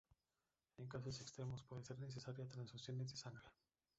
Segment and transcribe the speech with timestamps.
[0.79, 3.45] En casos extremos puede ser necesaria transfusiones de sangre.